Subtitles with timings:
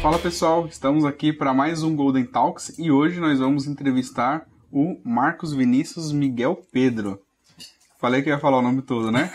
[0.00, 5.00] Fala pessoal, estamos aqui para mais um Golden Talks e hoje nós vamos entrevistar o
[5.04, 7.20] Marcos Vinícius Miguel Pedro.
[7.98, 9.30] Falei que ia falar o nome todo, né?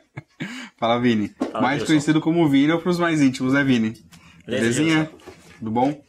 [0.78, 1.28] Fala Vini.
[1.28, 1.86] Fala, mais Wilson.
[1.86, 3.94] conhecido como Vini ou para os mais íntimos, né Vini?
[4.46, 5.10] Belezinha?
[5.58, 6.00] Tudo bom?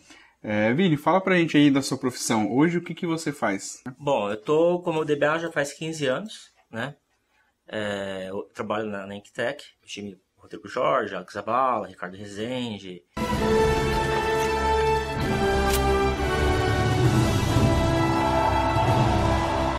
[0.44, 2.52] É, Vini, fala pra gente aí da sua profissão.
[2.52, 3.84] Hoje o que, que você faz?
[3.96, 6.96] Bom, eu tô como DBA já faz 15 anos, né?
[7.68, 13.04] É, eu trabalho na, na Inktech, o time Rodrigo Jorge, Alex Zabala, Ricardo Rezende.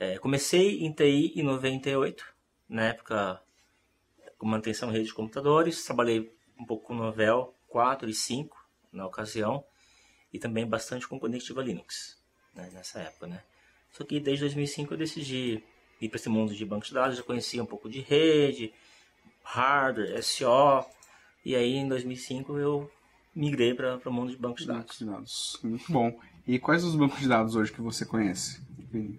[0.00, 2.24] É, comecei em TI em 98,
[2.68, 3.42] na época
[4.38, 8.56] com manutenção em rede de computadores, trabalhei um pouco com Novell 4 e 5
[8.92, 9.64] na ocasião,
[10.32, 12.18] e também bastante com Conectiva Linux
[12.54, 13.42] né, nessa época, né?
[13.92, 15.62] Só que desde 2005 eu decidi
[16.00, 18.72] ir para esse mundo de banco de dados, já conhecia um pouco de rede,
[19.42, 20.84] hardware, SO,
[21.44, 22.90] e aí em 2005 eu
[23.34, 24.98] migrei para o mundo de banco de Bancos dados.
[24.98, 25.58] de dados.
[25.62, 26.18] Muito bom.
[26.46, 28.60] E quais os bancos de dados hoje que você conhece?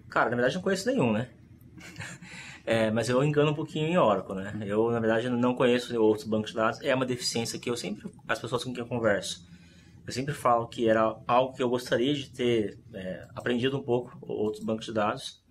[0.08, 1.30] Cara, na verdade não conheço nenhum, né?
[2.66, 4.58] É, mas eu engano um pouquinho em Oracle, né?
[4.64, 6.80] Eu, na verdade, não conheço outros bancos de dados.
[6.80, 9.46] É uma deficiência que eu sempre, as pessoas com quem eu converso,
[10.06, 14.18] eu sempre falo que era algo que eu gostaria de ter é, aprendido um pouco
[14.20, 15.42] outros bancos de dados.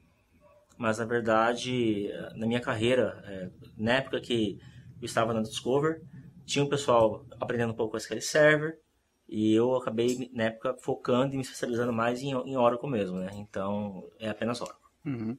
[0.78, 4.60] Mas, na verdade, na minha carreira, é, na época que
[5.02, 6.02] eu estava na Discover,
[6.46, 8.80] tinha um pessoal aprendendo um pouco com SQL Server,
[9.28, 13.32] e eu acabei, na época, focando e me especializando mais em, em Oracle mesmo, né?
[13.34, 14.84] Então, é apenas Oracle.
[15.06, 15.38] Uhum.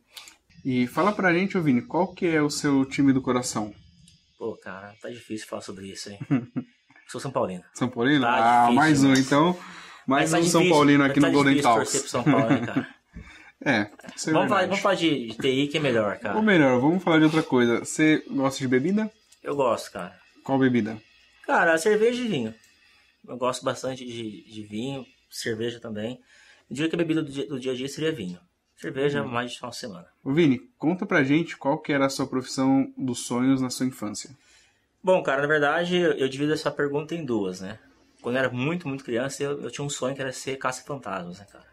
[0.65, 3.75] E fala pra gente, ô Vini, qual que é o seu time do coração?
[4.39, 6.19] Pô, cara, tá difícil falar sobre isso, hein?
[7.09, 7.63] Sou São Paulino.
[7.75, 8.23] São Paulino?
[8.23, 9.59] Tá ah, difícil, mais um, mas- então.
[10.07, 12.01] Mais tá um São Paulino aqui tá no Golden Talks.
[12.01, 12.89] pro São Paulo, né, cara?
[13.67, 16.37] É, isso é vamos, falar, vamos falar de, de TI que é melhor, cara.
[16.37, 17.79] Ou melhor, vamos falar de outra coisa.
[17.79, 19.11] Você gosta de bebida?
[19.43, 20.15] Eu gosto, cara.
[20.45, 21.01] Qual bebida?
[21.47, 22.55] Cara, cerveja e vinho.
[23.27, 26.21] Eu gosto bastante de, de vinho, cerveja também.
[26.69, 28.39] Eu diria que a bebida do dia, do dia a dia seria vinho.
[28.77, 29.29] Cerveja Hum.
[29.29, 30.07] mais de final de semana.
[30.23, 34.29] Vini, conta pra gente qual que era a sua profissão dos sonhos na sua infância.
[35.05, 37.79] Bom, cara, na verdade, eu, divido essa pergunta em duas, né?
[38.23, 41.41] Quando eu era muito, muito criança, eu, eu tinha um sonho que era ser caça-fantasmas,
[41.41, 41.67] né, cara?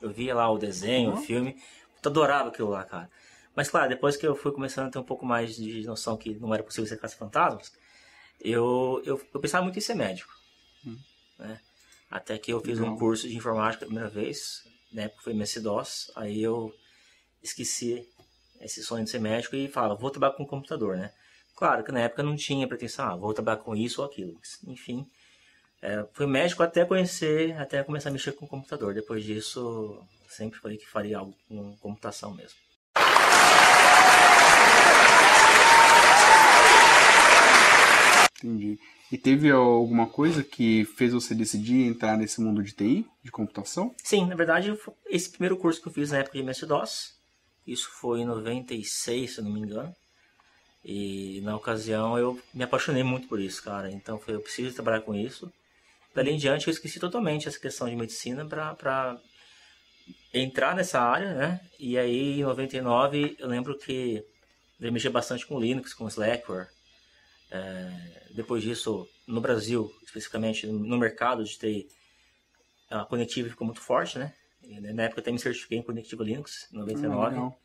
[0.00, 1.56] Eu via lá o desenho, o filme,
[2.02, 3.10] eu adorava aquilo lá, cara.
[3.54, 6.36] Mas, claro, depois que eu fui começando a ter um pouco mais de noção que
[6.36, 7.70] não era possível ser caça-fantasmas,
[8.40, 10.32] eu, eu, eu pensava muito em ser médico,
[11.38, 11.60] né?
[12.10, 16.12] Até que eu fiz um curso de informática a primeira vez, na época foi MS-DOS,
[16.16, 16.74] aí eu
[17.42, 18.06] esqueci
[18.60, 21.12] esse sonho de ser médico e falava, vou trabalhar com computador, né?
[21.56, 24.38] Claro que na época não tinha pretensão, ah, vou trabalhar com isso ou aquilo.
[24.66, 25.06] Enfim,
[25.82, 28.94] é, fui médico até conhecer, até começar a mexer com computador.
[28.94, 32.56] Depois disso, sempre falei que faria algo com computação mesmo.
[38.38, 38.78] Entendi.
[39.10, 43.94] E teve alguma coisa que fez você decidir entrar nesse mundo de TI, de computação?
[44.04, 47.17] Sim, na verdade, esse primeiro curso que eu fiz na época de MS-DOS,
[47.68, 49.94] isso foi em 96, se não me engano.
[50.84, 53.90] E na ocasião eu me apaixonei muito por isso, cara.
[53.90, 55.52] Então foi, eu preciso trabalhar com isso.
[56.14, 59.20] Dali em diante eu esqueci totalmente essa questão de medicina para
[60.32, 61.60] entrar nessa área, né?
[61.78, 64.24] E aí em 99 eu lembro que
[64.80, 66.68] eu mexi bastante com Linux, com Slackware.
[67.50, 71.88] É, depois disso, no Brasil, especificamente no mercado de TI,
[72.90, 74.32] a Connective ficou muito forte, né?
[74.62, 77.34] Na época eu até me certifiquei em Connective Linux, em Ah, 99.
[77.34, 77.60] legal.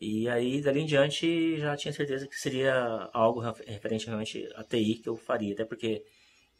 [0.00, 2.74] E aí, dali em diante, já tinha certeza que seria
[3.12, 5.54] algo refer- referente realmente à TI que eu faria.
[5.54, 6.02] Até porque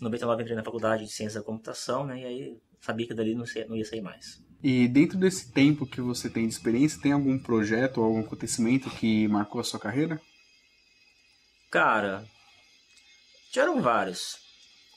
[0.01, 2.21] em 99 eu entrei na faculdade de Ciência da Computação, né?
[2.21, 4.41] E aí sabia que dali não, não ia sair mais.
[4.63, 8.89] E dentro desse tempo que você tem de experiência, tem algum projeto ou algum acontecimento
[8.91, 10.19] que marcou a sua carreira?
[11.71, 12.25] Cara,
[13.51, 14.39] tiveram vários.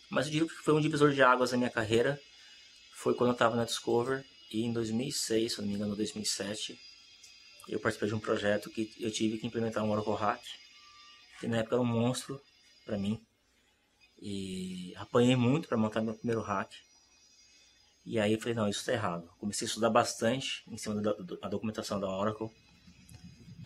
[0.10, 2.20] Mas eu digo que foi um divisor de águas na minha carreira.
[2.96, 4.24] Foi quando eu estava na Discover.
[4.52, 6.80] E em 2006, se não me engano, 2007,
[7.70, 10.42] eu participei de um projeto que eu tive que implementar um Oracle Hack.
[11.40, 12.42] Que na época era um monstro
[12.86, 13.22] para mim.
[14.20, 16.72] E apanhei muito para montar meu primeiro hack.
[18.06, 19.30] E aí eu falei, não, isso está errado.
[19.38, 22.50] Comecei a estudar bastante em cima da, da documentação da Oracle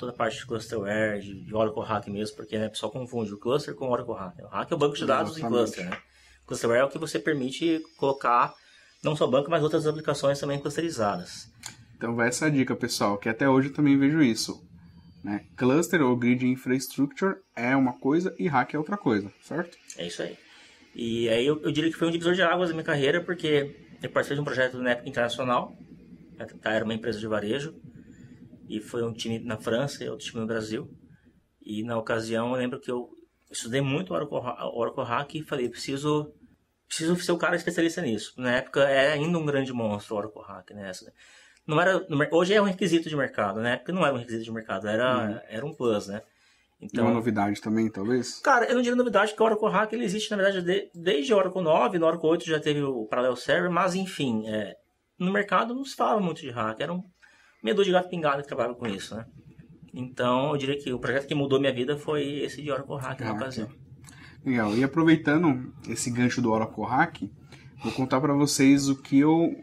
[0.02, 3.32] toda a parte de clusterware, de, de Oracle Hack mesmo, porque né, o pessoal confunde
[3.32, 4.40] o cluster com o Oracle Hack.
[4.40, 5.64] O Hack é o banco de dados em Exatamente.
[5.64, 6.02] cluster, né?
[6.44, 8.52] O clusterware é o que você permite colocar
[9.04, 11.52] não só banco, mas outras aplicações também clusterizadas.
[11.96, 14.64] Então vai essa dica, pessoal, que até hoje eu também vejo isso.
[15.24, 15.46] Né?
[15.56, 19.78] Cluster ou Grid Infrastructure é uma coisa e hack é outra coisa, certo?
[19.98, 20.36] É isso aí.
[20.96, 23.76] E aí eu, eu, diria que foi um divisor de águas da minha carreira, porque
[24.02, 25.76] eu participei de um projeto na época internacional,
[26.62, 27.76] tá, era uma empresa de varejo,
[28.68, 30.90] e foi um time na França e outro time no Brasil.
[31.62, 33.10] E na ocasião eu lembro que eu
[33.52, 34.38] estudei muito Oracle,
[34.74, 36.34] Oracle Hack e falei, preciso
[36.92, 38.34] preciso ser o cara especialista nisso.
[38.38, 40.92] Na época era ainda um grande monstro o Oracle Hack, né?
[41.66, 44.52] Não era, hoje é um requisito de mercado, na época não era um requisito de
[44.52, 45.40] mercado, era, uhum.
[45.48, 46.22] era um plus, né?
[46.82, 48.40] Então, é uma novidade também, talvez?
[48.40, 51.34] Cara, eu não diria novidade, porque o Oracle Hack ele existe, na verdade, de, desde
[51.34, 54.76] o Oracle 9, no Oracle 8 já teve o Parallel Server, mas enfim, é,
[55.18, 57.04] no mercado não se fala muito de hack, era um
[57.64, 59.26] medo de gato pingado que trabalhava com isso, né?
[59.94, 63.22] Então, eu diria que o projeto que mudou minha vida foi esse de Oracle Hack
[63.22, 63.70] na ocasião.
[64.46, 64.76] Legal.
[64.76, 67.22] E aproveitando esse gancho do Oracle Hack,
[67.84, 69.56] vou contar para vocês o que eu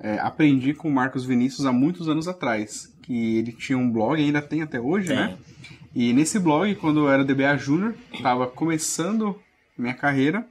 [0.00, 2.92] é, aprendi com o Marcos Vinícius há muitos anos atrás.
[3.02, 5.16] Que ele tinha um blog, ainda tem até hoje, tem.
[5.16, 5.38] né?
[5.94, 9.38] E nesse blog, quando eu era DBA Júnior, estava começando
[9.78, 10.46] minha carreira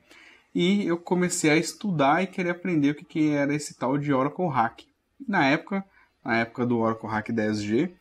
[0.55, 4.13] e eu comecei a estudar e querer aprender o que, que era esse tal de
[4.13, 4.83] Oracle Hack.
[5.27, 5.83] Na época,
[6.23, 7.91] na época do Oracle Hack 10G,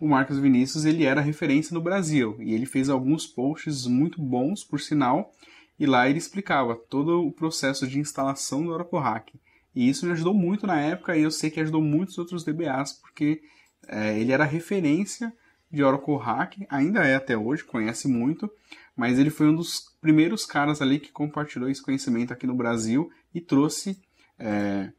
[0.00, 4.64] o Marcos Vinícius ele era referência no Brasil e ele fez alguns posts muito bons,
[4.64, 5.30] por sinal,
[5.78, 9.34] e lá ele explicava todo o processo de instalação do Oracle Hack.
[9.74, 12.94] E isso me ajudou muito na época e eu sei que ajudou muitos outros DBAs,
[12.94, 13.42] porque
[13.86, 15.32] é, ele era referência
[15.70, 18.50] de Oracle Hack, ainda é até hoje, conhece muito,
[18.96, 23.10] mas ele foi um dos primeiros caras ali que compartilhou esse conhecimento aqui no Brasil
[23.34, 24.00] e trouxe
[24.38, 24.90] é,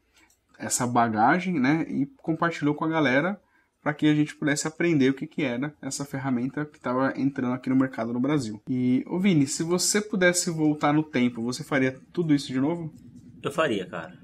[0.58, 3.38] essa bagagem, né, e compartilhou com a galera
[3.82, 7.54] para que a gente pudesse aprender o que, que era essa ferramenta que estava entrando
[7.54, 8.62] aqui no mercado no Brasil.
[8.68, 12.94] E, ô Vini, se você pudesse voltar no tempo, você faria tudo isso de novo?
[13.42, 14.16] Eu faria, cara.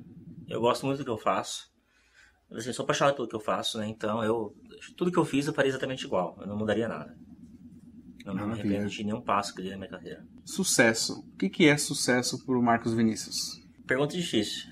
[0.49, 1.69] Eu gosto muito do que eu faço.
[2.53, 3.89] Assim, eu sou apaixonado pelo que eu faço, né?
[3.89, 4.55] Então, eu
[4.97, 6.39] tudo que eu fiz eu faria exatamente igual.
[6.41, 7.15] Eu não mudaria nada.
[8.25, 10.25] Eu não, me arrependo de nenhum passo que eu dei na minha carreira.
[10.45, 11.21] Sucesso.
[11.21, 13.61] O que, que é sucesso para o Marcos Vinícius?
[13.87, 14.71] Pergunta difícil.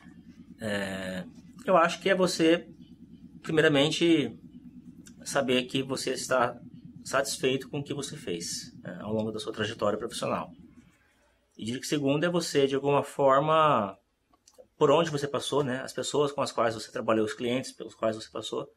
[0.61, 1.25] É...
[1.65, 2.69] Eu acho que é você,
[3.43, 4.39] primeiramente,
[5.29, 6.59] saber que você está
[7.05, 10.53] satisfeito com o que você fez né, ao longo da sua trajetória profissional.
[11.57, 13.99] E diria que segundo é você, de alguma forma,
[14.77, 17.95] por onde você passou, né, as pessoas com as quais você trabalhou, os clientes pelos
[17.95, 18.71] quais você passou,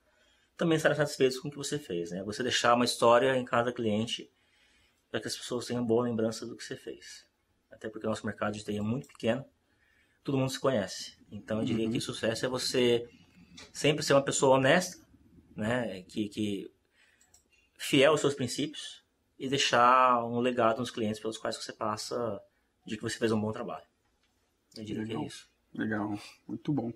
[0.57, 2.11] também estarão satisfeitos com o que você fez.
[2.11, 2.23] Né?
[2.23, 4.29] Você deixar uma história em cada cliente
[5.09, 7.25] para que as pessoas tenham boa lembrança do que você fez.
[7.71, 9.45] Até porque o nosso mercado de TI é muito pequeno,
[10.23, 11.17] todo mundo se conhece.
[11.31, 11.91] Então eu diria uhum.
[11.91, 13.07] que sucesso é você
[13.73, 14.97] sempre ser uma pessoa honesta,
[15.55, 16.71] né, que, que
[17.77, 19.03] fiel aos seus princípios
[19.37, 22.41] e deixar um legado nos clientes pelos quais você passa
[22.85, 23.85] de que você fez um bom trabalho.
[24.75, 25.19] Eu diria Legal.
[25.19, 25.49] que é isso.
[25.73, 26.91] Legal, muito bom.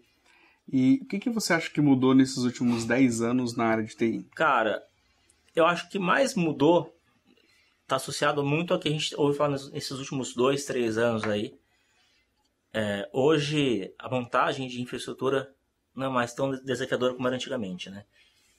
[0.71, 3.95] E o que, que você acha que mudou nesses últimos 10 anos na área de
[3.95, 4.23] TI?
[4.35, 4.83] Cara,
[5.55, 6.93] eu acho que mais mudou
[7.83, 11.57] está associado muito ao que a gente ouve falar nesses últimos dois, três anos aí.
[12.73, 15.53] É, hoje, a montagem de infraestrutura
[15.93, 18.05] não é mais tão desafiadora como era antigamente, né?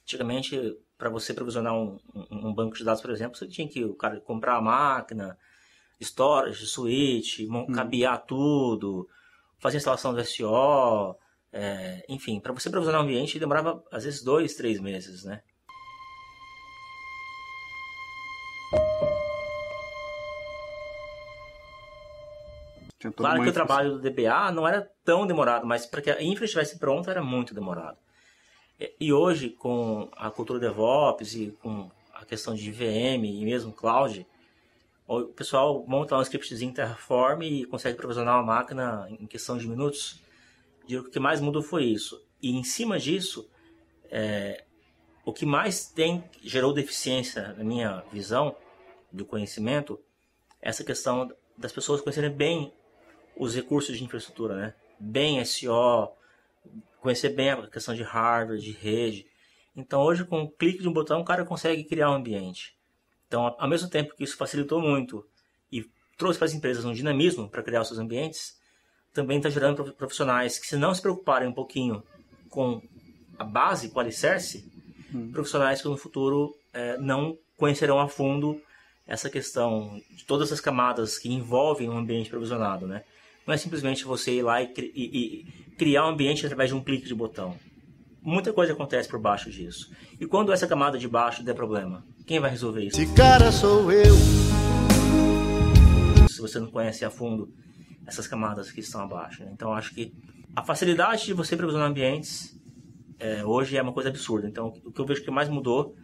[0.05, 1.99] Antigamente, para você provisionar um,
[2.31, 5.37] um, banco de dados, por exemplo, você tinha que o cara comprar a máquina,
[6.01, 7.73] storage, switch, hum.
[7.73, 9.09] cabear tudo,
[9.59, 11.17] fazer instalação do SO,
[11.51, 15.43] é, enfim, para você provisionar um ambiente demorava às vezes dois, três meses, né?
[23.17, 26.45] Claro que o trabalho do DBA não era tão demorado, mas para que a infra
[26.45, 27.99] estivesse pronta era muito demorado.
[28.99, 34.27] E hoje, com a cultura DevOps e com a questão de VM e mesmo cloud,
[35.07, 40.21] o pessoal monta um scriptzinho Terraform e consegue provisionar uma máquina em questão de minutos.
[40.91, 42.21] O que mais mudou foi isso.
[42.43, 43.49] E em cima disso,
[44.11, 44.65] é,
[45.25, 48.57] o que mais tem gerou deficiência na minha visão
[49.13, 50.01] do conhecimento
[50.61, 52.73] é essa questão das pessoas conhecerem bem
[53.37, 54.75] os recursos de infraestrutura, né?
[54.99, 56.11] Bem SO,
[57.05, 59.27] conhecer bem a questão de hardware, de rede.
[59.77, 62.75] Então hoje com um clique de um botão o cara consegue criar um ambiente.
[63.29, 65.23] Então ao mesmo tempo que isso facilitou muito
[65.71, 65.85] e
[66.17, 68.59] trouxe para as empresas um dinamismo para criar os seus ambientes,
[69.13, 72.03] também está gerando profissionais que se não se preocuparem um pouquinho
[72.49, 72.81] com
[73.39, 74.67] a base, com o alicerce,
[75.15, 75.31] hum.
[75.31, 78.59] profissionais que no futuro é, não conhecerão a fundo
[79.07, 83.05] essa questão de todas as camadas que envolvem um ambiente provisionado, né?
[83.47, 86.83] Não é simplesmente você ir lá e, e, e criar um ambiente através de um
[86.83, 87.55] clique de botão.
[88.23, 89.91] Muita coisa acontece por baixo disso.
[90.19, 92.99] E quando essa camada de baixo der problema, quem vai resolver isso?
[92.99, 94.15] Esse cara sou eu.
[96.31, 97.53] Se você não conhece a fundo
[98.07, 99.45] essas camadas que estão abaixo.
[99.45, 99.51] Né?
[99.53, 100.15] Então acho que
[100.57, 102.59] a facilidade de você provisionar ambientes
[103.19, 104.49] é, hoje é uma coisa absurda.
[104.49, 105.95] Então o que eu vejo que mais mudou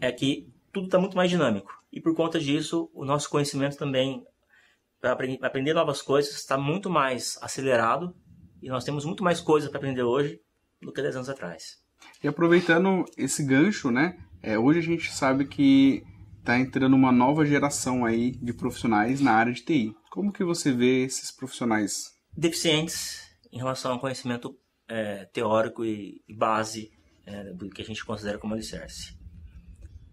[0.00, 1.70] é que tudo está muito mais dinâmico.
[1.92, 4.24] E por conta disso, o nosso conhecimento também
[5.00, 5.12] para
[5.42, 8.14] aprender novas coisas está muito mais acelerado
[8.62, 10.40] e nós temos muito mais coisas para aprender hoje
[10.80, 11.78] do que 10 anos atrás.
[12.22, 14.18] E aproveitando esse gancho, né?
[14.42, 16.02] É, hoje a gente sabe que
[16.38, 19.94] está entrando uma nova geração aí de profissionais na área de TI.
[20.10, 22.12] Como que você vê esses profissionais?
[22.36, 23.20] Deficientes
[23.52, 24.56] em relação ao conhecimento
[24.88, 26.90] é, teórico e, e base
[27.24, 29.16] é, do que a gente considera como alicerce.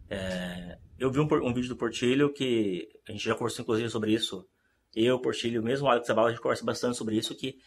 [0.09, 4.13] É, eu vi um, um, vídeo do Portilho que a gente já conversou inclusive sobre
[4.13, 4.47] isso.
[4.95, 7.59] Eu, Portilho, mesmo o Alex Zabala, a gente conversa bastante sobre isso, que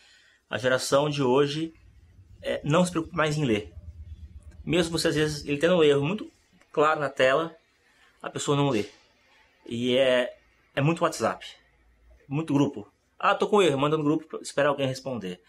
[0.49, 1.75] a geração de hoje
[2.43, 3.73] é, não se preocupa mais em ler.
[4.65, 6.31] Mesmo você, às vezes, ele tendo um erro muito
[6.73, 7.57] claro na tela,
[8.23, 8.87] a pessoa não lê.
[9.65, 10.37] E é,
[10.75, 11.45] é muito WhatsApp,
[12.29, 12.91] muito grupo.
[13.19, 15.41] Ah, tô com erro, manda no grupo, espera alguém responder.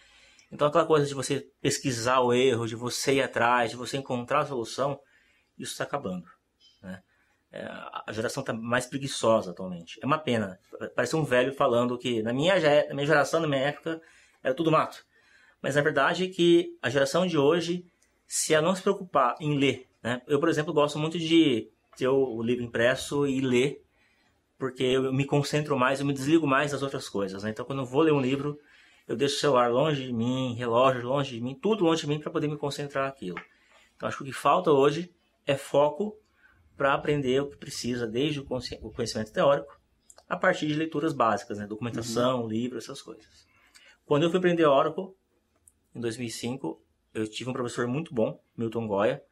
[0.51, 4.39] Então aquela coisa de você pesquisar o erro, de você ir atrás, de você encontrar
[4.39, 4.99] a solução,
[5.57, 6.25] isso está acabando.
[7.51, 9.99] É, a geração está mais preguiçosa atualmente.
[10.01, 10.59] É uma pena.
[10.95, 12.55] Parece um velho falando que na minha,
[12.87, 14.01] na minha geração, na minha época,
[14.43, 15.05] era tudo mato.
[15.61, 17.85] Mas na verdade é que a geração de hoje,
[18.27, 20.21] se ela não se preocupar em ler, né?
[20.27, 23.83] eu por exemplo gosto muito de ter o livro impresso e ler,
[24.57, 27.43] porque eu me concentro mais, eu me desligo mais das outras coisas.
[27.43, 27.49] Né?
[27.49, 28.59] Então quando eu vou ler um livro,
[29.07, 32.19] eu deixo o celular longe de mim, relógio longe de mim, tudo longe de mim
[32.19, 33.39] para poder me concentrar naquilo.
[33.95, 35.11] Então acho que o que falta hoje
[35.45, 36.15] é foco
[36.77, 39.79] para aprender o que precisa, desde o conhecimento teórico,
[40.29, 41.65] a partir de leituras básicas, né?
[41.65, 42.47] documentação, uhum.
[42.47, 43.47] livro, essas coisas.
[44.05, 45.13] Quando eu fui aprender Oracle,
[45.95, 46.81] em 2005,
[47.13, 49.23] eu tive um professor muito bom, Milton Goya,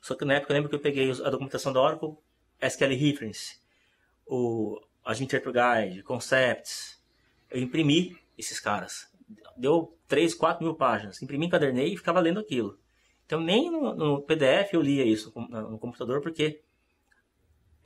[0.00, 2.16] só que na época eu lembro que eu peguei a documentação da Oracle,
[2.60, 3.60] SQL Reference,
[4.24, 4.80] o
[5.20, 7.02] Interpret Guide, Concepts,
[7.50, 9.12] eu imprimi esses caras.
[9.56, 11.22] Deu 3, 4 mil páginas.
[11.22, 12.78] Imprimi, encadernei e ficava lendo aquilo.
[13.24, 16.62] Então nem no, no PDF eu lia isso no, no, computador porque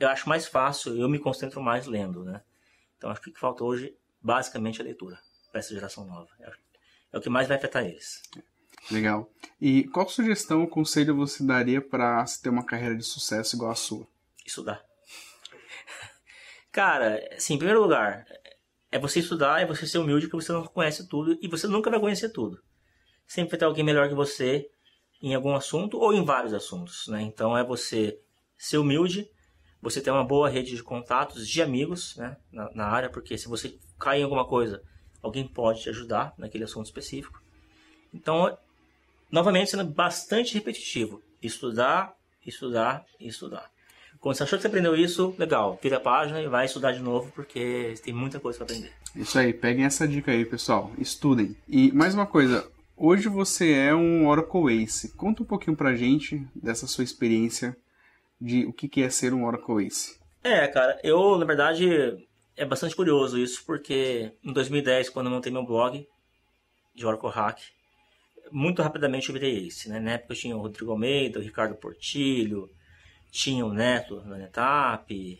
[0.03, 2.41] eu acho mais fácil, eu me concentro mais lendo, né?
[2.97, 5.19] Então acho que o que falta hoje, basicamente, é a leitura
[5.51, 6.29] para essa geração nova.
[6.39, 6.51] É,
[7.13, 8.21] é o que mais vai afetar eles.
[8.89, 9.29] Legal.
[9.59, 13.75] E qual sugestão ou conselho você daria para ter uma carreira de sucesso igual a
[13.75, 14.07] sua?
[14.45, 14.83] Estudar.
[16.71, 18.25] Cara, assim, em primeiro lugar,
[18.91, 21.89] é você estudar, é você ser humilde, porque você não conhece tudo e você nunca
[21.89, 22.61] vai conhecer tudo.
[23.27, 24.69] Sempre vai ter alguém melhor que você
[25.21, 27.21] em algum assunto ou em vários assuntos, né?
[27.21, 28.19] Então é você
[28.57, 29.29] ser humilde,
[29.81, 32.37] você ter uma boa rede de contatos, de amigos, né?
[32.51, 34.81] Na, na área, porque se você cair em alguma coisa,
[35.21, 37.41] alguém pode te ajudar naquele assunto específico.
[38.13, 38.55] Então,
[39.31, 42.13] novamente, sendo bastante repetitivo, estudar,
[42.45, 43.71] estudar, estudar.
[44.19, 46.99] Quando você achou que você aprendeu isso, legal, vira a página e vai estudar de
[46.99, 48.93] novo, porque tem muita coisa para aprender.
[49.15, 50.91] Isso aí, peguem essa dica aí, pessoal.
[50.99, 51.57] Estudem.
[51.67, 55.11] E mais uma coisa, hoje você é um Oracle Ace.
[55.13, 57.75] Conta um pouquinho pra gente dessa sua experiência
[58.41, 60.19] de o que é ser um Oracle Ace.
[60.43, 65.51] É, cara, eu, na verdade, é bastante curioso isso, porque em 2010, quando eu montei
[65.51, 66.07] meu blog
[66.95, 67.61] de Oracle Hack,
[68.51, 69.87] muito rapidamente eu virei Ace.
[69.87, 69.99] Né?
[69.99, 72.67] Na época eu tinha o Rodrigo Almeida, o Ricardo Portilho,
[73.31, 75.39] tinha o Neto da Netap,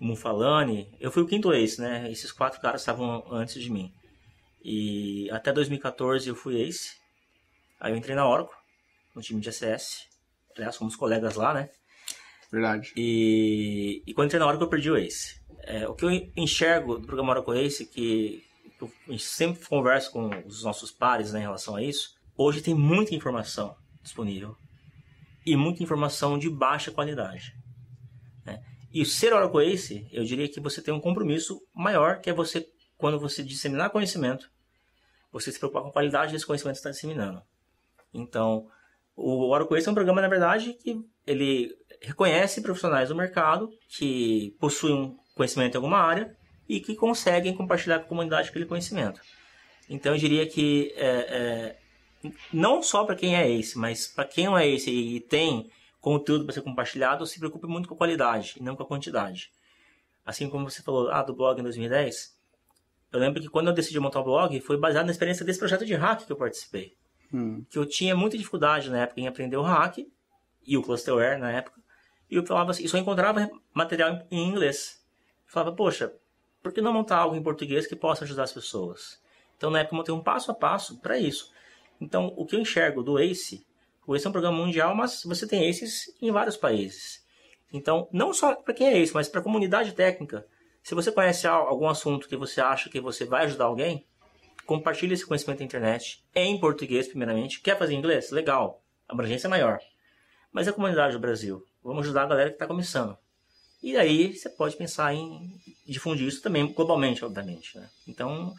[0.00, 0.94] o Mufalani.
[1.00, 2.10] Eu fui o quinto ace, né?
[2.10, 3.92] Esses quatro caras estavam antes de mim.
[4.62, 6.96] E até 2014 eu fui ace.
[7.80, 8.56] Aí eu entrei na Oracle,
[9.14, 10.06] no time de SS.
[10.56, 11.68] Aliás, fomos colegas lá, né?
[12.50, 12.92] Verdade.
[12.96, 15.40] E, e quando entrei na Oracle eu perdi o ace.
[15.66, 18.44] É, o que eu enxergo do programa Oracle Ace, que
[18.80, 23.16] eu sempre converso com os nossos pares né, em relação a isso, hoje tem muita
[23.16, 24.56] informação disponível
[25.44, 27.52] e muita informação de baixa qualidade.
[28.44, 28.62] Né?
[28.94, 32.64] E ser Oracle Ace, eu diria que você tem um compromisso maior, que é você,
[32.96, 34.48] quando você disseminar conhecimento,
[35.32, 37.42] você se preocupar com a qualidade desse conhecimento que está disseminando.
[38.14, 38.68] Então,
[39.16, 44.54] o Oracle Ace é um programa, na verdade, que ele reconhece profissionais do mercado que
[44.60, 46.36] possuem um conhecimento em alguma área
[46.68, 49.20] e que conseguem compartilhar com a comunidade aquele conhecimento.
[49.88, 54.46] Então, eu diria que é, é, não só para quem é esse, mas para quem
[54.46, 55.70] não é esse e tem
[56.00, 59.50] conteúdo para ser compartilhado, se preocupe muito com a qualidade e não com a quantidade.
[60.24, 62.36] Assim como você falou ah, do blog em 2010,
[63.12, 65.86] eu lembro que quando eu decidi montar o blog, foi baseado na experiência desse projeto
[65.86, 66.94] de hack que eu participei.
[67.32, 67.64] Hum.
[67.68, 69.98] Que eu tinha muita dificuldade na época em aprender o hack
[70.66, 71.80] e o clusterware na época.
[72.30, 75.00] E eu falava assim, só encontrava material em inglês.
[75.46, 76.12] Eu falava, poxa,
[76.62, 79.22] por que não montar algo em português que possa ajudar as pessoas?
[79.56, 81.52] Então, na época, eu montei um passo a passo para isso.
[82.00, 83.64] Então, o que eu enxergo do ACE,
[84.06, 87.24] o ACE é um programa mundial, mas você tem ACEs em vários países.
[87.72, 90.46] Então, não só para quem é ACE, mas para a comunidade técnica.
[90.82, 94.06] Se você conhece algum assunto que você acha que você vai ajudar alguém,
[94.66, 97.60] compartilhe esse conhecimento na internet, em português primeiramente.
[97.60, 98.30] Quer fazer inglês?
[98.30, 99.78] Legal, a abrangência é maior.
[100.52, 103.16] Mas a comunidade do Brasil, vamos ajudar a galera que está começando.
[103.82, 107.78] E aí você pode pensar em difundir isso também globalmente, obviamente.
[107.78, 107.88] Né?
[108.08, 108.54] Então,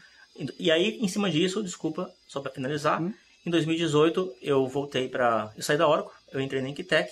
[0.57, 3.13] e aí em cima disso, desculpa, só para finalizar, hum.
[3.45, 7.11] em 2018 eu voltei para, eu saí da Oracle, eu entrei na Inquitec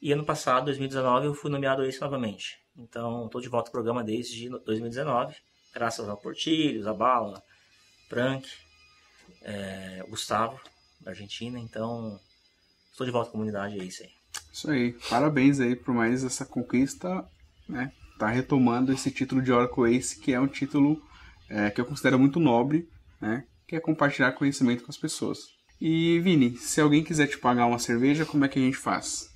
[0.00, 2.58] e ano passado, 2019, eu fui nomeado Ace novamente.
[2.76, 5.36] Então, estou de volta ao programa desde 2019,
[5.72, 7.42] graças ao Portilhos, a Bala,
[8.08, 8.48] Frank,
[9.42, 10.60] é, Gustavo,
[11.00, 11.58] da Argentina.
[11.58, 12.18] Então,
[12.90, 14.10] estou de volta à comunidade, é isso aí.
[14.52, 14.92] Isso aí.
[15.08, 17.24] Parabéns aí por mais essa conquista,
[17.68, 17.92] né?
[18.18, 21.02] Tá retomando esse título de Oracle Ace, que é um título
[21.48, 22.88] é, que eu considero muito nobre,
[23.20, 23.44] né?
[23.66, 25.54] Que é compartilhar conhecimento com as pessoas.
[25.80, 29.28] E, Vini, se alguém quiser te pagar uma cerveja, como é que a gente faz?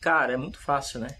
[0.00, 1.16] Cara, é muito fácil, né?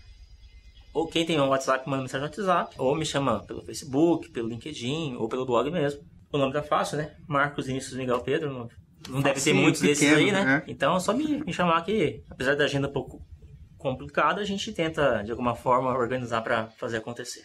[0.93, 4.49] Ou quem tem um WhatsApp, manda mensagem no WhatsApp, ou me chama pelo Facebook, pelo
[4.49, 6.01] LinkedIn, ou pelo blog mesmo.
[6.33, 7.13] O nome tá fácil, né?
[7.29, 8.69] Marcos Inícios Miguel Pedro, não
[9.09, 10.45] não deve ter muitos pequeno, desses aí, né?
[10.45, 10.63] né?
[10.67, 13.23] Então é só me, me chamar que, apesar da agenda um pouco
[13.79, 17.43] complicada, a gente tenta de alguma forma organizar para fazer acontecer.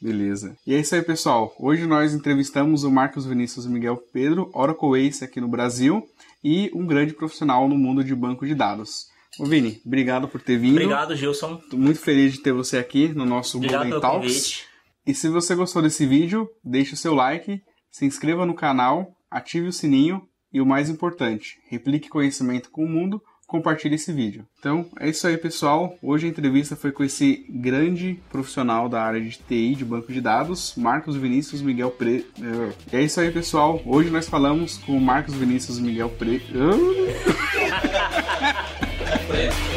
[0.00, 0.56] Beleza.
[0.66, 1.54] E é isso aí, pessoal.
[1.58, 6.02] Hoje nós entrevistamos o Marcos Vinícius Miguel Pedro, Oracle Ace aqui no Brasil
[6.42, 9.08] e um grande profissional no mundo de banco de dados.
[9.38, 10.72] Ô Vini, obrigado por ter vindo.
[10.72, 11.56] Obrigado, Gilson.
[11.70, 14.32] Tô muito feliz de ter você aqui no nosso obrigado Golden Talks.
[14.32, 14.64] Convite.
[15.06, 19.66] E se você gostou desse vídeo, deixe o seu like, se inscreva no canal, ative
[19.66, 24.46] o sininho e o mais importante, replique conhecimento com o mundo, compartilhe esse vídeo.
[24.58, 25.98] Então é isso aí, pessoal.
[26.00, 30.20] Hoje a entrevista foi com esse grande profissional da área de TI, de banco de
[30.20, 32.24] dados, Marcos Vinícius Miguel Pre.
[32.40, 33.82] Eh, é isso aí, pessoal.
[33.84, 36.40] Hoje nós falamos com Marcos Vinícius Miguel Pre.